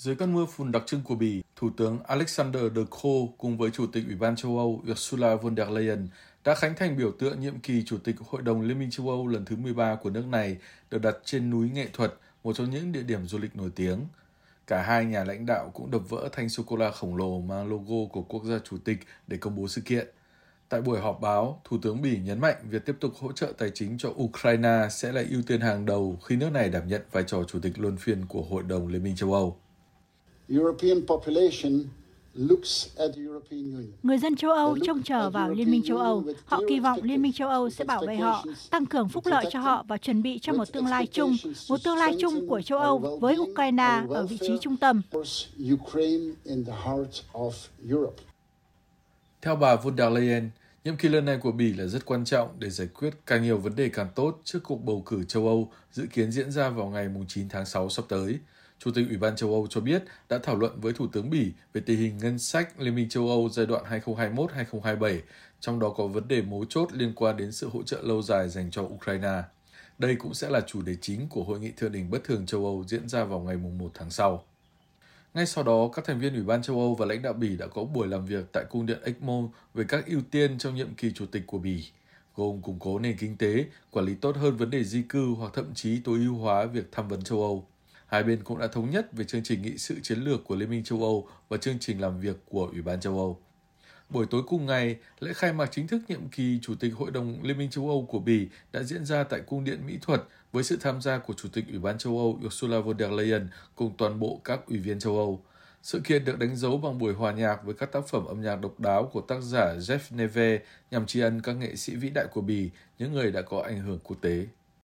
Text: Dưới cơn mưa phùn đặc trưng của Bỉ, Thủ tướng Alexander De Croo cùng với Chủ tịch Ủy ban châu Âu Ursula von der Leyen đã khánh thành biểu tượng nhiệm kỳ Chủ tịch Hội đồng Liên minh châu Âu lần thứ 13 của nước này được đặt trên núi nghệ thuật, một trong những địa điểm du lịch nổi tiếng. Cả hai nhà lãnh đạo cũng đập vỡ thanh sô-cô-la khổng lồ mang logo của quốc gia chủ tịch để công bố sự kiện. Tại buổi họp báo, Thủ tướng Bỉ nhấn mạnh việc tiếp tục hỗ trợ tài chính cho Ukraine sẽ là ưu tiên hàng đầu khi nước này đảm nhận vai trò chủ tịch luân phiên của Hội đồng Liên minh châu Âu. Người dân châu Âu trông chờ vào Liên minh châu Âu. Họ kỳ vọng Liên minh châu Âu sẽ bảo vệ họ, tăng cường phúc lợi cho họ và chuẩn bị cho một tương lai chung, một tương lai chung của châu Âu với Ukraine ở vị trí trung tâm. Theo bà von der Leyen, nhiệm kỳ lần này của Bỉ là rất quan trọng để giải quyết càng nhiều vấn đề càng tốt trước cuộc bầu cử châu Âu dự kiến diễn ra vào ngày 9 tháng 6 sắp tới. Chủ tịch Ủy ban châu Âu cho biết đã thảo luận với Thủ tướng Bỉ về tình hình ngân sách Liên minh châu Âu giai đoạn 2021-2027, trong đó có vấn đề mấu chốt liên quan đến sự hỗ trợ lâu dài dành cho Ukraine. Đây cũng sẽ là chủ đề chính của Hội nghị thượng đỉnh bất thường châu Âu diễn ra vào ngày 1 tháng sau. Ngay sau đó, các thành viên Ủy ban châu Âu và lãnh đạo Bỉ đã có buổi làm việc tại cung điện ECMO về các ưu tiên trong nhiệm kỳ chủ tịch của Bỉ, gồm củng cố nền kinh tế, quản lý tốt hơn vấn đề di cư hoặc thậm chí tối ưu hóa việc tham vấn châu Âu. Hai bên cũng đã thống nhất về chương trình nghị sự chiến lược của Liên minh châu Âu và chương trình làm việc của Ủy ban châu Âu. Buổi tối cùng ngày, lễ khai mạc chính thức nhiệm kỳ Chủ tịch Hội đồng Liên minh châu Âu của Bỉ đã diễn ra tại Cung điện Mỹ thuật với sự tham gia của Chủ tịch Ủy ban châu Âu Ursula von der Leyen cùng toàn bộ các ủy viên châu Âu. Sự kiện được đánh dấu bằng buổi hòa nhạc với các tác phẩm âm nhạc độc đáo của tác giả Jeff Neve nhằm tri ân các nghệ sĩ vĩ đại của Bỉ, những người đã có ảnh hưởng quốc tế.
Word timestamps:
Dưới 0.00 0.14
cơn 0.16 0.34
mưa 0.34 0.46
phùn 0.46 0.72
đặc 0.72 0.82
trưng 0.86 1.02
của 1.02 1.14
Bỉ, 1.14 1.42
Thủ 1.56 1.70
tướng 1.76 1.98
Alexander 2.02 2.62
De 2.76 2.82
Croo 2.90 3.34
cùng 3.38 3.58
với 3.58 3.70
Chủ 3.70 3.86
tịch 3.86 4.04
Ủy 4.06 4.16
ban 4.16 4.36
châu 4.36 4.58
Âu 4.58 4.82
Ursula 4.90 5.34
von 5.34 5.56
der 5.56 5.68
Leyen 5.68 6.08
đã 6.44 6.54
khánh 6.54 6.74
thành 6.74 6.96
biểu 6.96 7.12
tượng 7.18 7.40
nhiệm 7.40 7.58
kỳ 7.58 7.84
Chủ 7.84 7.98
tịch 8.04 8.16
Hội 8.28 8.42
đồng 8.42 8.60
Liên 8.60 8.78
minh 8.78 8.90
châu 8.90 9.08
Âu 9.08 9.26
lần 9.26 9.44
thứ 9.44 9.56
13 9.56 9.94
của 9.94 10.10
nước 10.10 10.26
này 10.26 10.56
được 10.90 10.98
đặt 10.98 11.16
trên 11.24 11.50
núi 11.50 11.70
nghệ 11.70 11.88
thuật, 11.92 12.14
một 12.44 12.56
trong 12.56 12.70
những 12.70 12.92
địa 12.92 13.02
điểm 13.02 13.26
du 13.26 13.38
lịch 13.38 13.56
nổi 13.56 13.70
tiếng. 13.74 14.00
Cả 14.66 14.82
hai 14.82 15.04
nhà 15.04 15.24
lãnh 15.24 15.46
đạo 15.46 15.70
cũng 15.74 15.90
đập 15.90 16.02
vỡ 16.08 16.28
thanh 16.32 16.48
sô-cô-la 16.48 16.90
khổng 16.90 17.16
lồ 17.16 17.40
mang 17.40 17.68
logo 17.68 18.12
của 18.12 18.22
quốc 18.22 18.44
gia 18.44 18.58
chủ 18.58 18.78
tịch 18.84 18.98
để 19.26 19.36
công 19.36 19.56
bố 19.56 19.68
sự 19.68 19.80
kiện. 19.80 20.08
Tại 20.68 20.80
buổi 20.80 21.00
họp 21.00 21.20
báo, 21.20 21.60
Thủ 21.64 21.78
tướng 21.82 22.02
Bỉ 22.02 22.18
nhấn 22.18 22.40
mạnh 22.40 22.56
việc 22.70 22.86
tiếp 22.86 22.96
tục 23.00 23.12
hỗ 23.20 23.32
trợ 23.32 23.52
tài 23.58 23.70
chính 23.74 23.98
cho 23.98 24.08
Ukraine 24.08 24.88
sẽ 24.90 25.12
là 25.12 25.22
ưu 25.30 25.42
tiên 25.42 25.60
hàng 25.60 25.86
đầu 25.86 26.18
khi 26.24 26.36
nước 26.36 26.50
này 26.52 26.68
đảm 26.68 26.88
nhận 26.88 27.02
vai 27.12 27.24
trò 27.26 27.44
chủ 27.48 27.58
tịch 27.60 27.78
luân 27.78 27.96
phiên 27.96 28.26
của 28.26 28.42
Hội 28.42 28.62
đồng 28.62 28.88
Liên 28.88 29.02
minh 29.02 29.16
châu 29.16 29.32
Âu. 29.32 29.56
Người 34.02 34.18
dân 34.18 34.36
châu 34.36 34.52
Âu 34.52 34.78
trông 34.86 35.02
chờ 35.02 35.30
vào 35.30 35.50
Liên 35.50 35.70
minh 35.70 35.82
châu 35.82 35.98
Âu. 35.98 36.24
Họ 36.44 36.60
kỳ 36.68 36.80
vọng 36.80 36.98
Liên 37.02 37.22
minh 37.22 37.32
châu 37.32 37.48
Âu 37.48 37.70
sẽ 37.70 37.84
bảo 37.84 38.02
vệ 38.06 38.16
họ, 38.16 38.44
tăng 38.70 38.86
cường 38.86 39.08
phúc 39.08 39.26
lợi 39.26 39.44
cho 39.50 39.60
họ 39.60 39.84
và 39.88 39.98
chuẩn 39.98 40.22
bị 40.22 40.38
cho 40.42 40.52
một 40.52 40.72
tương 40.72 40.86
lai 40.86 41.06
chung, 41.06 41.36
một 41.68 41.76
tương 41.84 41.96
lai 41.96 42.16
chung 42.20 42.48
của 42.48 42.62
châu 42.62 42.78
Âu 42.78 42.98
với 42.98 43.36
Ukraine 43.38 44.02
ở 44.08 44.26
vị 44.26 44.38
trí 44.40 44.58
trung 44.60 44.76
tâm. 44.76 45.02
Theo 49.42 49.56
bà 49.56 49.76
von 49.76 49.96
der 49.96 50.12
Leyen, 50.12 50.50
nhiệm 50.84 50.96
kỳ 50.96 51.08
lần 51.08 51.24
này 51.24 51.38
của 51.38 51.52
Bỉ 51.52 51.72
là 51.72 51.86
rất 51.86 52.06
quan 52.06 52.24
trọng 52.24 52.60
để 52.60 52.70
giải 52.70 52.88
quyết 52.94 53.10
càng 53.26 53.42
nhiều 53.42 53.58
vấn 53.58 53.76
đề 53.76 53.88
càng 53.88 54.08
tốt 54.14 54.40
trước 54.44 54.58
cuộc 54.62 54.84
bầu 54.84 55.02
cử 55.06 55.24
châu 55.24 55.46
Âu 55.46 55.72
dự 55.92 56.06
kiến 56.12 56.32
diễn 56.32 56.50
ra 56.50 56.68
vào 56.68 56.86
ngày 56.86 57.08
9 57.28 57.48
tháng 57.48 57.66
6 57.66 57.88
sắp 57.88 58.04
tới. 58.08 58.38
Chủ 58.78 58.90
tịch 58.94 59.08
Ủy 59.08 59.16
ban 59.16 59.36
châu 59.36 59.52
Âu 59.52 59.66
cho 59.70 59.80
biết 59.80 60.02
đã 60.28 60.38
thảo 60.42 60.56
luận 60.56 60.80
với 60.80 60.92
Thủ 60.92 61.06
tướng 61.12 61.30
Bỉ 61.30 61.52
về 61.72 61.80
tình 61.86 61.98
hình 61.98 62.18
ngân 62.18 62.38
sách 62.38 62.80
Liên 62.80 62.94
minh 62.94 63.08
châu 63.08 63.28
Âu 63.28 63.48
giai 63.48 63.66
đoạn 63.66 63.84
2021-2027, 64.06 65.18
trong 65.60 65.78
đó 65.80 65.88
có 65.96 66.06
vấn 66.06 66.28
đề 66.28 66.42
mấu 66.42 66.64
chốt 66.68 66.88
liên 66.92 67.12
quan 67.16 67.36
đến 67.36 67.52
sự 67.52 67.68
hỗ 67.72 67.82
trợ 67.82 68.02
lâu 68.02 68.22
dài 68.22 68.48
dành 68.48 68.70
cho 68.70 68.82
Ukraine. 68.82 69.42
Đây 69.98 70.16
cũng 70.16 70.34
sẽ 70.34 70.50
là 70.50 70.60
chủ 70.60 70.82
đề 70.82 70.96
chính 71.00 71.28
của 71.28 71.44
Hội 71.44 71.60
nghị 71.60 71.70
thượng 71.70 71.92
đỉnh 71.92 72.10
bất 72.10 72.24
thường 72.24 72.46
châu 72.46 72.64
Âu 72.64 72.84
diễn 72.86 73.08
ra 73.08 73.24
vào 73.24 73.40
ngày 73.40 73.56
1 73.56 73.90
tháng 73.94 74.10
sau. 74.10 74.44
Ngay 75.34 75.46
sau 75.46 75.64
đó, 75.64 75.90
các 75.92 76.04
thành 76.04 76.18
viên 76.20 76.34
Ủy 76.34 76.42
ban 76.42 76.62
châu 76.62 76.78
Âu 76.78 76.94
và 76.94 77.06
lãnh 77.06 77.22
đạo 77.22 77.32
Bỉ 77.32 77.56
đã 77.56 77.66
có 77.66 77.84
buổi 77.84 78.08
làm 78.08 78.26
việc 78.26 78.44
tại 78.52 78.64
cung 78.70 78.86
điện 78.86 78.98
ECMO 79.04 79.42
về 79.74 79.84
các 79.88 80.06
ưu 80.06 80.20
tiên 80.30 80.58
trong 80.58 80.74
nhiệm 80.74 80.94
kỳ 80.94 81.12
chủ 81.12 81.26
tịch 81.26 81.42
của 81.46 81.58
Bỉ, 81.58 81.90
gồm 82.36 82.62
củng 82.62 82.78
cố 82.78 82.98
nền 82.98 83.16
kinh 83.16 83.36
tế, 83.36 83.64
quản 83.90 84.06
lý 84.06 84.14
tốt 84.14 84.36
hơn 84.36 84.56
vấn 84.56 84.70
đề 84.70 84.84
di 84.84 85.02
cư 85.02 85.34
hoặc 85.38 85.52
thậm 85.54 85.74
chí 85.74 86.00
tối 86.00 86.18
ưu 86.18 86.34
hóa 86.34 86.66
việc 86.66 86.92
tham 86.92 87.08
vấn 87.08 87.22
châu 87.22 87.42
Âu. 87.42 87.66
Hai 88.06 88.22
bên 88.22 88.44
cũng 88.44 88.58
đã 88.58 88.66
thống 88.66 88.90
nhất 88.90 89.12
về 89.12 89.24
chương 89.24 89.42
trình 89.42 89.62
nghị 89.62 89.78
sự 89.78 90.00
chiến 90.02 90.18
lược 90.18 90.44
của 90.44 90.56
Liên 90.56 90.70
minh 90.70 90.84
châu 90.84 91.02
Âu 91.02 91.28
và 91.48 91.56
chương 91.56 91.78
trình 91.80 92.00
làm 92.00 92.20
việc 92.20 92.36
của 92.48 92.66
Ủy 92.72 92.82
ban 92.82 93.00
châu 93.00 93.18
Âu. 93.18 93.40
Buổi 94.10 94.26
tối 94.26 94.42
cùng 94.46 94.66
ngày, 94.66 94.96
lễ 95.20 95.32
khai 95.32 95.52
mạc 95.52 95.66
chính 95.72 95.86
thức 95.86 96.02
nhiệm 96.08 96.28
kỳ 96.28 96.58
Chủ 96.62 96.74
tịch 96.74 96.94
Hội 96.94 97.10
đồng 97.10 97.42
Liên 97.42 97.58
minh 97.58 97.70
châu 97.70 97.88
Âu 97.88 98.06
của 98.08 98.18
Bỉ 98.18 98.48
đã 98.72 98.82
diễn 98.82 99.04
ra 99.04 99.24
tại 99.24 99.40
Cung 99.40 99.64
điện 99.64 99.86
Mỹ 99.86 99.98
thuật 100.02 100.22
với 100.52 100.64
sự 100.64 100.78
tham 100.80 101.00
gia 101.02 101.18
của 101.18 101.34
Chủ 101.34 101.48
tịch 101.52 101.64
Ủy 101.68 101.78
ban 101.78 101.98
châu 101.98 102.18
Âu 102.18 102.40
Ursula 102.46 102.80
von 102.80 102.98
der 102.98 103.12
Leyen 103.12 103.48
cùng 103.74 103.92
toàn 103.98 104.20
bộ 104.20 104.40
các 104.44 104.60
ủy 104.66 104.78
viên 104.78 104.98
châu 104.98 105.16
Âu. 105.16 105.42
Sự 105.82 106.00
kiện 106.04 106.24
được 106.24 106.38
đánh 106.38 106.56
dấu 106.56 106.78
bằng 106.78 106.98
buổi 106.98 107.14
hòa 107.14 107.32
nhạc 107.32 107.64
với 107.64 107.74
các 107.74 107.92
tác 107.92 108.08
phẩm 108.08 108.24
âm 108.24 108.42
nhạc 108.42 108.56
độc 108.56 108.80
đáo 108.80 109.10
của 109.12 109.20
tác 109.20 109.40
giả 109.40 109.74
Jeff 109.74 109.98
Neve 110.10 110.60
nhằm 110.90 111.06
tri 111.06 111.20
ân 111.20 111.40
các 111.42 111.52
nghệ 111.52 111.76
sĩ 111.76 111.96
vĩ 111.96 112.10
đại 112.10 112.26
của 112.32 112.40
Bỉ, 112.40 112.70
những 112.98 113.12
người 113.12 113.32
đã 113.32 113.42
có 113.42 113.62
ảnh 113.62 113.80
hưởng 113.80 113.98
quốc 114.04 114.16
tế. 114.20 114.46